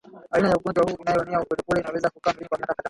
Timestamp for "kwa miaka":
2.49-2.73